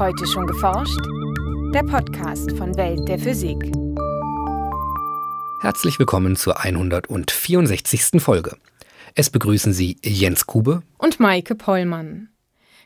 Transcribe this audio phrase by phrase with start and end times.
[0.00, 0.98] Heute schon geforscht?
[1.74, 3.58] Der Podcast von Welt der Physik.
[5.60, 8.18] Herzlich willkommen zur 164.
[8.18, 8.56] Folge.
[9.14, 12.30] Es begrüßen Sie Jens Kube und Maike Pollmann.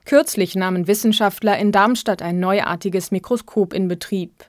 [0.06, 4.46] Kürzlich nahmen Wissenschaftler in Darmstadt ein neuartiges Mikroskop in Betrieb,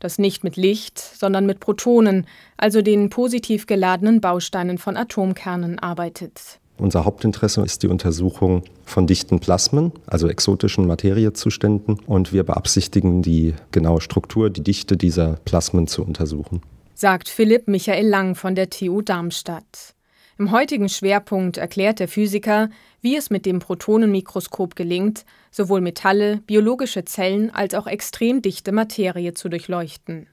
[0.00, 2.26] das nicht mit Licht, sondern mit Protonen,
[2.56, 6.58] also den positiv geladenen Bausteinen von Atomkernen, arbeitet.
[6.78, 11.98] Unser Hauptinteresse ist die Untersuchung von dichten Plasmen, also exotischen Materiezuständen.
[12.06, 16.62] Und wir beabsichtigen, die genaue Struktur, die Dichte dieser Plasmen zu untersuchen.
[16.94, 19.94] Sagt Philipp Michael Lang von der TU Darmstadt.
[20.38, 27.04] Im heutigen Schwerpunkt erklärt der Physiker, wie es mit dem Protonenmikroskop gelingt, sowohl Metalle, biologische
[27.04, 30.28] Zellen als auch extrem dichte Materie zu durchleuchten.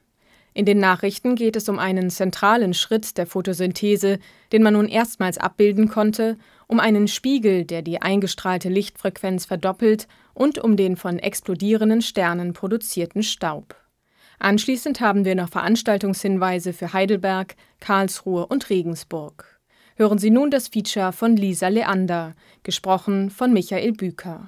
[0.57, 4.19] In den Nachrichten geht es um einen zentralen Schritt der Photosynthese,
[4.53, 6.37] den man nun erstmals abbilden konnte,
[6.67, 13.21] um einen Spiegel, der die eingestrahlte Lichtfrequenz verdoppelt, und um den von explodierenden Sternen produzierten
[13.21, 13.75] Staub.
[14.39, 19.59] Anschließend haben wir noch Veranstaltungshinweise für Heidelberg, Karlsruhe und Regensburg.
[19.97, 22.33] Hören Sie nun das Feature von Lisa Leander,
[22.63, 24.45] gesprochen von Michael Büker.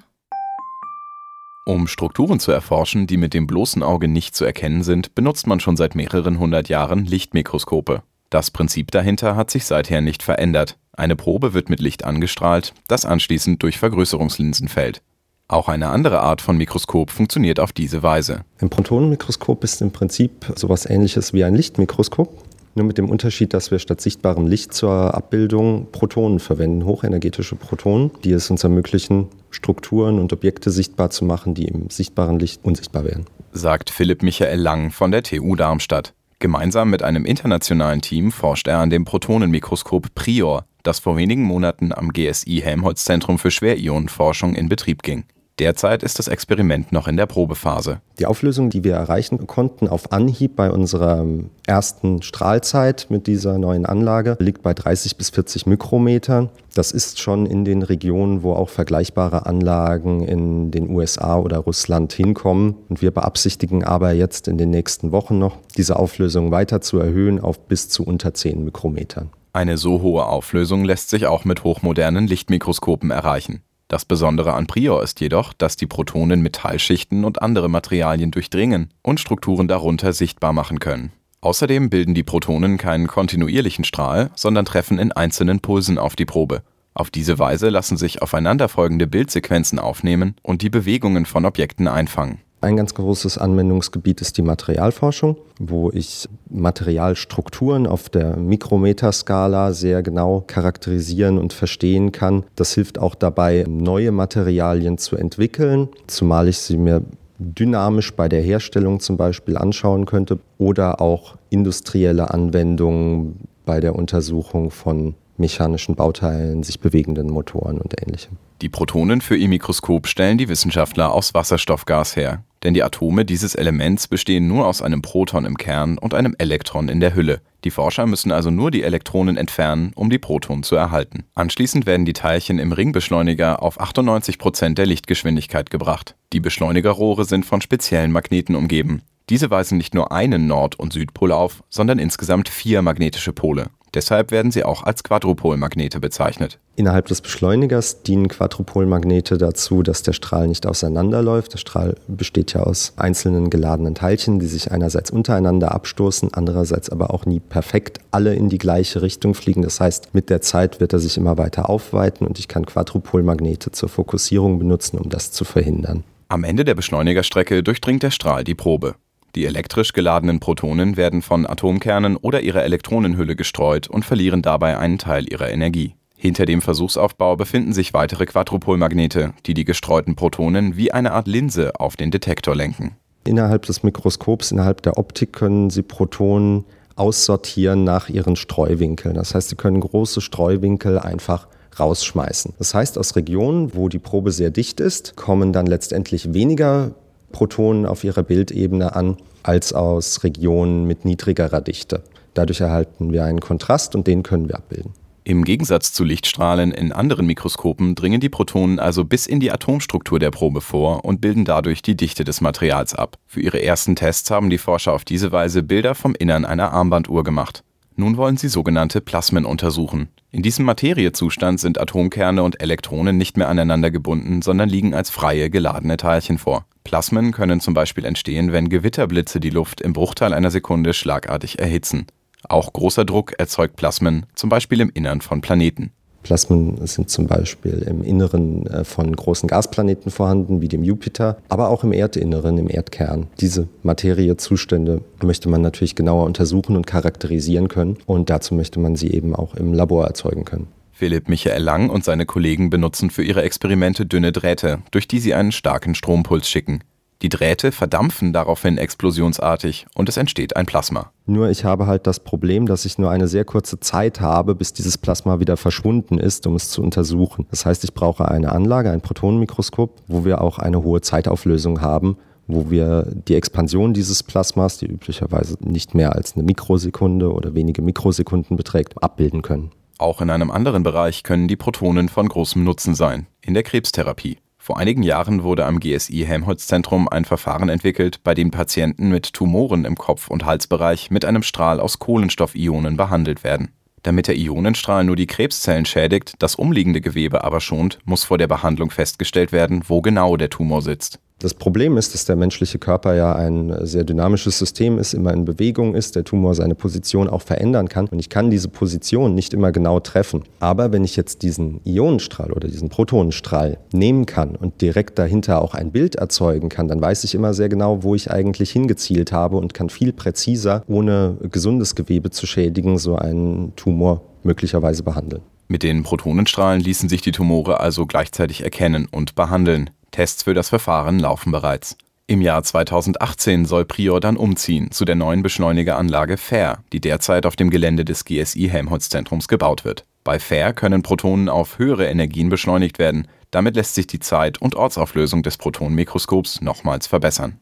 [1.68, 5.60] Um Strukturen zu erforschen, die mit dem bloßen Auge nicht zu erkennen sind, benutzt man
[5.60, 8.02] schon seit mehreren hundert Jahren Lichtmikroskope.
[8.30, 10.78] Das Prinzip dahinter hat sich seither nicht verändert.
[10.94, 15.02] Eine Probe wird mit Licht angestrahlt, das anschließend durch Vergrößerungslinsen fällt.
[15.46, 18.46] Auch eine andere Art von Mikroskop funktioniert auf diese Weise.
[18.62, 22.30] Ein Protonenmikroskop ist im Prinzip sowas ähnliches wie ein Lichtmikroskop.
[22.78, 28.12] Nur mit dem Unterschied, dass wir statt sichtbarem Licht zur Abbildung Protonen verwenden, hochenergetische Protonen,
[28.22, 33.02] die es uns ermöglichen, Strukturen und Objekte sichtbar zu machen, die im sichtbaren Licht unsichtbar
[33.02, 33.24] wären.
[33.50, 36.14] Sagt Philipp Michael Lang von der TU Darmstadt.
[36.38, 41.92] Gemeinsam mit einem internationalen Team forscht er an dem Protonenmikroskop Prior, das vor wenigen Monaten
[41.92, 45.24] am GSI Helmholtz Zentrum für Schwerionenforschung in Betrieb ging.
[45.58, 48.00] Derzeit ist das Experiment noch in der Probephase.
[48.20, 51.26] Die Auflösung, die wir erreichen konnten auf Anhieb bei unserer
[51.66, 56.50] ersten Strahlzeit mit dieser neuen Anlage, liegt bei 30 bis 40 Mikrometern.
[56.74, 62.12] Das ist schon in den Regionen, wo auch vergleichbare Anlagen in den USA oder Russland
[62.12, 62.76] hinkommen.
[62.88, 67.40] Und wir beabsichtigen aber jetzt in den nächsten Wochen noch, diese Auflösung weiter zu erhöhen
[67.40, 69.30] auf bis zu unter 10 Mikrometern.
[69.52, 73.62] Eine so hohe Auflösung lässt sich auch mit hochmodernen Lichtmikroskopen erreichen.
[73.88, 79.18] Das Besondere an Prior ist jedoch, dass die Protonen Metallschichten und andere Materialien durchdringen und
[79.18, 81.12] Strukturen darunter sichtbar machen können.
[81.40, 86.62] Außerdem bilden die Protonen keinen kontinuierlichen Strahl, sondern treffen in einzelnen Pulsen auf die Probe.
[86.92, 92.40] Auf diese Weise lassen sich aufeinanderfolgende Bildsequenzen aufnehmen und die Bewegungen von Objekten einfangen.
[92.60, 100.42] Ein ganz großes Anwendungsgebiet ist die Materialforschung, wo ich Materialstrukturen auf der Mikrometerskala sehr genau
[100.44, 102.42] charakterisieren und verstehen kann.
[102.56, 107.02] Das hilft auch dabei, neue Materialien zu entwickeln, zumal ich sie mir
[107.38, 114.72] dynamisch bei der Herstellung zum Beispiel anschauen könnte oder auch industrielle Anwendungen bei der Untersuchung
[114.72, 118.36] von mechanischen Bauteilen, sich bewegenden Motoren und ähnlichem.
[118.60, 123.54] Die Protonen für ihr Mikroskop stellen die Wissenschaftler aus Wasserstoffgas her, denn die Atome dieses
[123.54, 127.40] Elements bestehen nur aus einem Proton im Kern und einem Elektron in der Hülle.
[127.64, 131.24] Die Forscher müssen also nur die Elektronen entfernen, um die Protonen zu erhalten.
[131.34, 136.16] Anschließend werden die Teilchen im Ringbeschleuniger auf 98 Prozent der Lichtgeschwindigkeit gebracht.
[136.32, 139.02] Die Beschleunigerrohre sind von speziellen Magneten umgeben.
[139.30, 143.66] Diese weisen nicht nur einen Nord- und Südpol auf, sondern insgesamt vier magnetische Pole.
[143.94, 146.58] Deshalb werden sie auch als Quadrupolmagnete bezeichnet.
[146.76, 151.54] Innerhalb des Beschleunigers dienen Quadrupolmagnete dazu, dass der Strahl nicht auseinanderläuft.
[151.54, 157.12] Der Strahl besteht ja aus einzelnen geladenen Teilchen, die sich einerseits untereinander abstoßen, andererseits aber
[157.14, 159.62] auch nie perfekt alle in die gleiche Richtung fliegen.
[159.62, 163.72] Das heißt, mit der Zeit wird er sich immer weiter aufweiten und ich kann Quadrupolmagnete
[163.72, 166.04] zur Fokussierung benutzen, um das zu verhindern.
[166.28, 168.96] Am Ende der Beschleunigerstrecke durchdringt der Strahl die Probe.
[169.38, 174.98] Die elektrisch geladenen Protonen werden von Atomkernen oder ihrer Elektronenhülle gestreut und verlieren dabei einen
[174.98, 175.94] Teil ihrer Energie.
[176.16, 181.78] Hinter dem Versuchsaufbau befinden sich weitere Quadrupolmagnete, die die gestreuten Protonen wie eine Art Linse
[181.78, 182.96] auf den Detektor lenken.
[183.22, 186.64] Innerhalb des Mikroskops, innerhalb der Optik können Sie Protonen
[186.96, 189.14] aussortieren nach ihren Streuwinkeln.
[189.14, 191.46] Das heißt, Sie können große Streuwinkel einfach
[191.78, 192.54] rausschmeißen.
[192.58, 196.96] Das heißt, aus Regionen, wo die Probe sehr dicht ist, kommen dann letztendlich weniger
[197.32, 202.02] Protonen auf ihrer Bildebene an als aus Regionen mit niedrigerer Dichte.
[202.34, 204.92] Dadurch erhalten wir einen Kontrast und den können wir abbilden.
[205.24, 210.18] Im Gegensatz zu Lichtstrahlen in anderen Mikroskopen dringen die Protonen also bis in die Atomstruktur
[210.18, 213.18] der Probe vor und bilden dadurch die Dichte des Materials ab.
[213.26, 217.24] Für ihre ersten Tests haben die Forscher auf diese Weise Bilder vom Innern einer Armbanduhr
[217.24, 217.62] gemacht.
[217.94, 223.48] Nun wollen sie sogenannte Plasmen untersuchen, In diesem Materiezustand sind Atomkerne und Elektronen nicht mehr
[223.48, 226.66] aneinander gebunden, sondern liegen als freie, geladene Teilchen vor.
[226.84, 232.06] Plasmen können zum Beispiel entstehen, wenn Gewitterblitze die Luft im Bruchteil einer Sekunde schlagartig erhitzen.
[232.46, 235.92] Auch großer Druck erzeugt Plasmen, zum Beispiel im Innern von Planeten.
[236.22, 241.70] Plasmen sind zum Beispiel im Inneren äh, von großen Gasplaneten vorhanden, wie dem Jupiter, aber
[241.70, 243.28] auch im Erdinneren, im Erdkern.
[243.40, 249.10] Diese Materiezustände möchte man natürlich genauer untersuchen und charakterisieren können und dazu möchte man sie
[249.10, 250.68] eben auch im Labor erzeugen können.
[250.98, 255.32] Philipp Michael Lang und seine Kollegen benutzen für ihre Experimente dünne Drähte, durch die sie
[255.32, 256.82] einen starken Strompuls schicken.
[257.20, 261.10] Die Drähte verdampfen daraufhin explosionsartig und es entsteht ein Plasma.
[261.26, 264.72] Nur ich habe halt das Problem, dass ich nur eine sehr kurze Zeit habe, bis
[264.72, 267.46] dieses Plasma wieder verschwunden ist, um es zu untersuchen.
[267.50, 272.18] Das heißt, ich brauche eine Anlage, ein Protonenmikroskop, wo wir auch eine hohe Zeitauflösung haben,
[272.46, 277.82] wo wir die Expansion dieses Plasmas, die üblicherweise nicht mehr als eine Mikrosekunde oder wenige
[277.82, 279.72] Mikrosekunden beträgt, abbilden können.
[279.98, 284.38] Auch in einem anderen Bereich können die Protonen von großem Nutzen sein, in der Krebstherapie.
[284.68, 289.86] Vor einigen Jahren wurde am GSI Helmholtz-Zentrum ein Verfahren entwickelt, bei dem Patienten mit Tumoren
[289.86, 293.70] im Kopf- und Halsbereich mit einem Strahl aus Kohlenstoffionen behandelt werden.
[294.02, 298.46] Damit der Ionenstrahl nur die Krebszellen schädigt, das umliegende Gewebe aber schont, muss vor der
[298.46, 301.18] Behandlung festgestellt werden, wo genau der Tumor sitzt.
[301.40, 305.44] Das Problem ist, dass der menschliche Körper ja ein sehr dynamisches System ist, immer in
[305.44, 309.54] Bewegung ist, der Tumor seine Position auch verändern kann und ich kann diese Position nicht
[309.54, 310.42] immer genau treffen.
[310.58, 315.74] Aber wenn ich jetzt diesen Ionenstrahl oder diesen Protonenstrahl nehmen kann und direkt dahinter auch
[315.74, 319.58] ein Bild erzeugen kann, dann weiß ich immer sehr genau, wo ich eigentlich hingezielt habe
[319.58, 325.42] und kann viel präziser, ohne gesundes Gewebe zu schädigen, so einen Tumor möglicherweise behandeln.
[325.68, 329.90] Mit den Protonenstrahlen ließen sich die Tumore also gleichzeitig erkennen und behandeln.
[330.18, 331.96] Tests für das Verfahren laufen bereits.
[332.26, 337.54] Im Jahr 2018 soll Prior dann umziehen zu der neuen Beschleunigeranlage FAIR, die derzeit auf
[337.54, 340.04] dem Gelände des GSI Helmholtz-Zentrums gebaut wird.
[340.24, 343.28] Bei FAIR können Protonen auf höhere Energien beschleunigt werden.
[343.52, 347.60] Damit lässt sich die Zeit- und Ortsauflösung des Protonenmikroskops nochmals verbessern.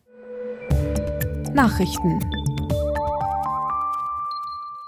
[1.52, 2.20] Nachrichten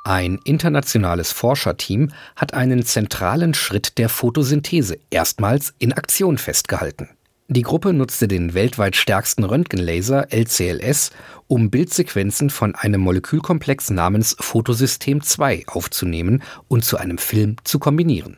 [0.05, 7.11] ein internationales Forscherteam hat einen zentralen Schritt der Photosynthese erstmals in Aktion festgehalten.
[7.51, 11.13] Die Gruppe nutzte den weltweit stärksten Röntgenlaser LCLS,
[11.47, 18.37] um Bildsequenzen von einem Molekülkomplex namens Photosystem 2 aufzunehmen und zu einem Film zu kombinieren.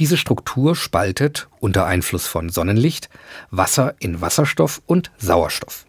[0.00, 3.10] Diese Struktur spaltet unter Einfluss von Sonnenlicht
[3.52, 5.86] Wasser in Wasserstoff und Sauerstoff.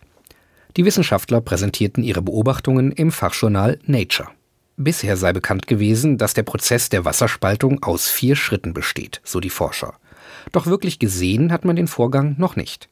[0.75, 4.29] Die Wissenschaftler präsentierten ihre Beobachtungen im Fachjournal Nature.
[4.75, 9.49] Bisher sei bekannt gewesen, dass der Prozess der Wasserspaltung aus vier Schritten besteht, so die
[9.49, 9.95] Forscher.
[10.51, 12.89] Doch wirklich gesehen hat man den Vorgang noch nicht.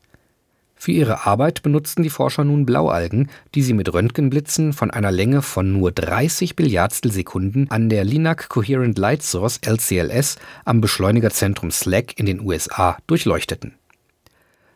[0.76, 5.42] Für ihre Arbeit benutzten die Forscher nun Blaualgen, die sie mit Röntgenblitzen von einer Länge
[5.42, 10.36] von nur 30 Billiardstel Sekunden an der LINAC Coherent Light Source LCLS
[10.66, 13.76] am Beschleunigerzentrum SLAC in den USA durchleuchteten.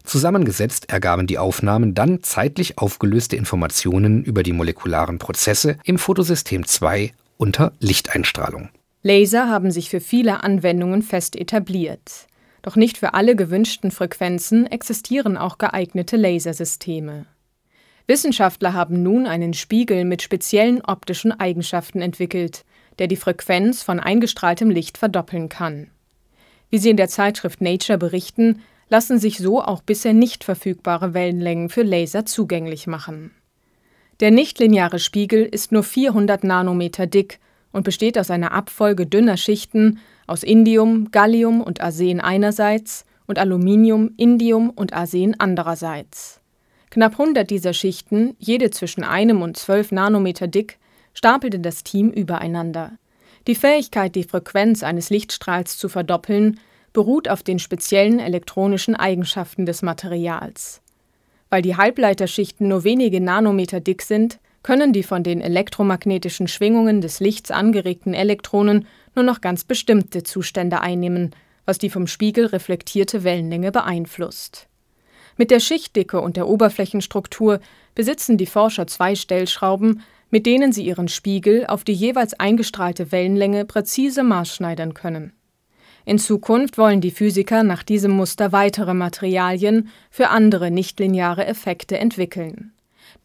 [0.03, 7.13] Zusammengesetzt ergaben die Aufnahmen dann zeitlich aufgelöste Informationen über die molekularen Prozesse im Photosystem 2
[7.37, 8.69] unter Lichteinstrahlung.
[9.03, 12.28] Laser haben sich für viele Anwendungen fest etabliert.
[12.61, 17.25] Doch nicht für alle gewünschten Frequenzen existieren auch geeignete Lasersysteme.
[18.07, 22.65] Wissenschaftler haben nun einen Spiegel mit speziellen optischen Eigenschaften entwickelt,
[22.97, 25.91] der die Frequenz von eingestrahltem Licht verdoppeln kann.
[26.69, 31.69] Wie sie in der Zeitschrift Nature berichten, lassen sich so auch bisher nicht verfügbare Wellenlängen
[31.69, 33.31] für Laser zugänglich machen.
[34.19, 37.39] Der nichtlineare Spiegel ist nur 400 Nanometer dick
[37.71, 44.11] und besteht aus einer Abfolge dünner Schichten aus Indium, Gallium und Arsen einerseits und Aluminium,
[44.17, 46.39] Indium und Arsen andererseits.
[46.89, 50.79] Knapp 100 dieser Schichten, jede zwischen einem und 12 Nanometer dick,
[51.13, 52.93] stapelte das Team übereinander.
[53.47, 56.59] Die Fähigkeit, die Frequenz eines Lichtstrahls zu verdoppeln,
[56.93, 60.81] beruht auf den speziellen elektronischen Eigenschaften des Materials.
[61.49, 67.19] Weil die Halbleiterschichten nur wenige Nanometer dick sind, können die von den elektromagnetischen Schwingungen des
[67.19, 71.35] Lichts angeregten Elektronen nur noch ganz bestimmte Zustände einnehmen,
[71.65, 74.67] was die vom Spiegel reflektierte Wellenlänge beeinflusst.
[75.37, 77.59] Mit der Schichtdicke und der Oberflächenstruktur
[77.95, 80.01] besitzen die Forscher zwei Stellschrauben,
[80.31, 85.33] mit denen sie ihren Spiegel auf die jeweils eingestrahlte Wellenlänge präzise maßschneidern können.
[86.05, 92.73] In Zukunft wollen die Physiker nach diesem Muster weitere Materialien für andere nichtlineare Effekte entwickeln.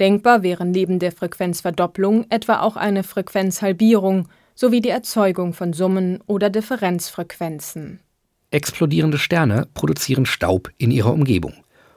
[0.01, 6.51] Denkbar wären neben der Frequenzverdopplung etwa auch eine Frequenzhalbierung sowie die Erzeugung von Summen oder
[6.51, 8.01] Differenzfrequenzen.
[8.51, 11.55] Explodierende Sterne produzieren Staub in ihrer Umgebung.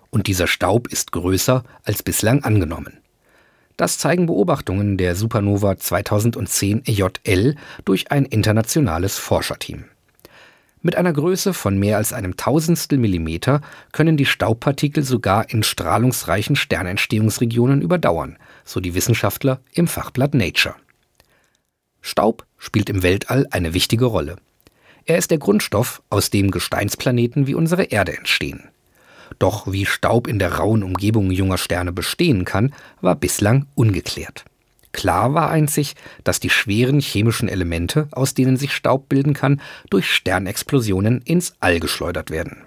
[0.10, 3.00] Und dieser Staub ist größer als bislang angenommen.
[3.76, 9.86] Das zeigen Beobachtungen der Supernova 2010 EJL durch ein internationales Forscherteam.
[10.82, 13.62] Mit einer Größe von mehr als einem Tausendstel Millimeter
[13.92, 20.76] können die Staubpartikel sogar in strahlungsreichen Sternentstehungsregionen überdauern, so die Wissenschaftler im Fachblatt Nature.
[22.08, 24.38] Staub spielt im Weltall eine wichtige Rolle.
[25.06, 28.70] Er ist der Grundstoff, aus dem Gesteinsplaneten wie unsere Erde entstehen.
[29.40, 34.46] Doch wie Staub in der rauen Umgebung junger Sterne bestehen kann, war bislang ungeklärt.
[34.94, 40.10] Klar war einzig, dass die schweren chemischen Elemente, aus denen sich Staub bilden kann, durch
[40.10, 42.64] Sternexplosionen ins All geschleudert werden.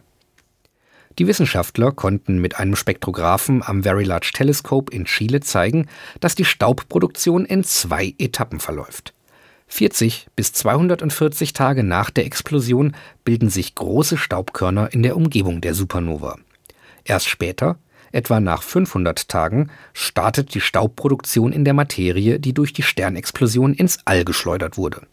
[1.19, 5.87] Die Wissenschaftler konnten mit einem Spektrographen am Very Large Telescope in Chile zeigen,
[6.21, 9.13] dass die Staubproduktion in zwei Etappen verläuft.
[9.71, 15.75] 40 bis 240 Tage nach der Explosion bilden sich große Staubkörner in der Umgebung der
[15.75, 16.37] Supernova.
[17.05, 17.79] Erst später,
[18.13, 24.01] etwa nach 500 Tagen, startet die Staubproduktion in der Materie, die durch die Sternexplosion ins
[24.05, 25.07] All geschleudert wurde.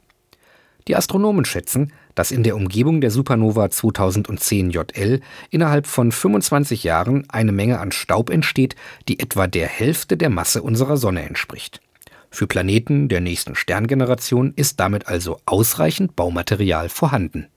[0.88, 5.22] Die Astronomen schätzen, dass in der Umgebung der Supernova 2010 JL
[5.52, 8.76] innerhalb von 25 Jahren eine Menge an Staub entsteht,
[9.08, 11.82] die etwa der Hälfte der Masse unserer Sonne entspricht.
[12.30, 17.48] Für Planeten der nächsten Sterngeneration ist damit also ausreichend Baumaterial vorhanden.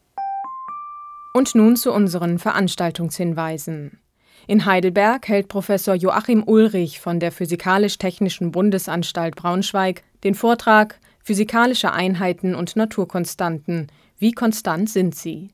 [1.34, 4.00] Und nun zu unseren Veranstaltungshinweisen.
[4.46, 12.54] In Heidelberg hält Professor Joachim Ulrich von der Physikalisch-Technischen Bundesanstalt Braunschweig den Vortrag Physikalische Einheiten
[12.54, 13.88] und Naturkonstanten.
[14.18, 15.50] Wie konstant sind sie?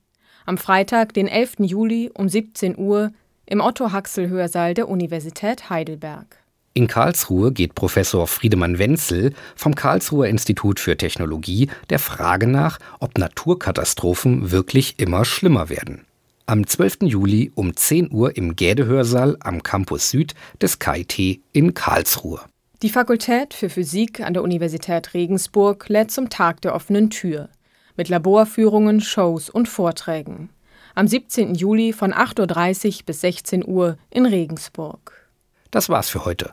[0.46, 1.56] Am Freitag, den 11.
[1.61, 3.12] Juli um 17 Uhr
[3.46, 6.38] im Otto-Haxel-Hörsaal der Universität Heidelberg.
[6.76, 13.16] In Karlsruhe geht Professor Friedemann Wenzel vom Karlsruher Institut für Technologie der Frage nach, ob
[13.16, 16.04] Naturkatastrophen wirklich immer schlimmer werden.
[16.45, 17.04] Am 12.
[17.04, 22.42] Juli um 10 Uhr im Gädehörsaal am Campus Süd des KIT in Karlsruhe.
[22.83, 27.49] Die Fakultät für Physik an der Universität Regensburg lädt zum Tag der offenen Tür
[27.97, 30.50] mit Laborführungen, Shows und Vorträgen.
[30.95, 31.54] Am 17.
[31.54, 35.26] Juli von 8.30 Uhr bis 16 Uhr in Regensburg.
[35.71, 36.52] Das war's für heute.